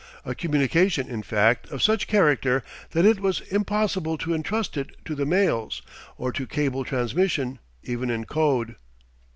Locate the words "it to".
4.75-5.13